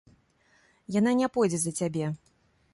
[0.99, 2.05] Яна не пойдзе за цябе.